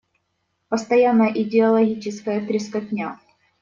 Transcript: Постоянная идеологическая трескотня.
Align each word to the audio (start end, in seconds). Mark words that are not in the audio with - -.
Постоянная 0.67 1.29
идеологическая 1.31 2.39
трескотня. 2.43 3.19